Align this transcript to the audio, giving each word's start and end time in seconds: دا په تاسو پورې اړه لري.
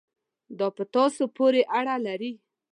دا 0.59 0.67
په 0.77 0.83
تاسو 0.95 1.23
پورې 1.37 1.61
اړه 1.77 1.95
لري. 2.05 2.31